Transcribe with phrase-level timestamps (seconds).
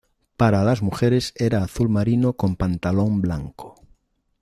[0.35, 3.75] Para las mujeres era azul marino con pantalón blanco.